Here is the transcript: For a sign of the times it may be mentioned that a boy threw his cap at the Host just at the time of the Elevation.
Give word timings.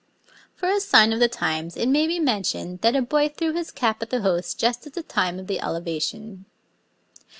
For 0.55 0.67
a 0.67 0.79
sign 0.79 1.13
of 1.13 1.19
the 1.19 1.27
times 1.27 1.77
it 1.77 1.87
may 1.87 2.07
be 2.07 2.17
mentioned 2.19 2.81
that 2.81 2.95
a 2.95 3.03
boy 3.03 3.29
threw 3.29 3.53
his 3.53 3.69
cap 3.69 4.01
at 4.01 4.09
the 4.09 4.21
Host 4.21 4.57
just 4.57 4.87
at 4.87 4.93
the 4.93 5.03
time 5.03 5.37
of 5.37 5.45
the 5.45 5.61
Elevation. 5.61 6.45